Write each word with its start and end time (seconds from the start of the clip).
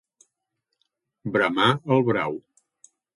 Bramar 1.35 1.67
el 1.75 1.99
brau. 2.09 2.39